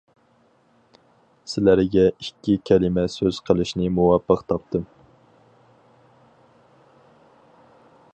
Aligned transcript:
سىلەرگە 1.51 2.05
ئىككى 2.23 2.55
كەلىمە 2.69 3.03
سۆز 3.17 3.41
قىلىشنى 3.49 3.91
مۇۋاپىق 3.97 4.43
تاپتىم. 4.53 4.89